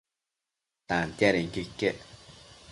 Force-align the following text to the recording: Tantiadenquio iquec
Tantiadenquio 0.89 1.63
iquec 1.67 1.97